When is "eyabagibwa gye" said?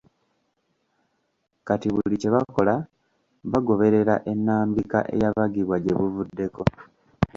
5.13-5.93